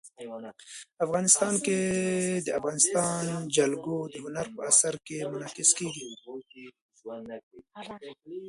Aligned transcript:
افغانستان 1.05 1.53
کې 1.65 1.77
د 2.45 2.47
افغانستان 2.59 3.23
جلکو 3.55 3.97
د 4.13 4.15
هنر 4.23 4.47
په 4.55 4.61
اثار 4.69 4.95
کې 5.05 5.17
منعکس 5.31 5.69
کېږي. 5.77 6.07